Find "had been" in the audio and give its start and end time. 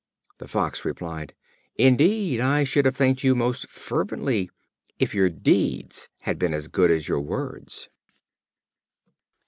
6.21-6.55